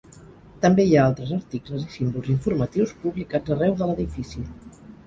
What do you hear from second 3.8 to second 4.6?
de l"edifici.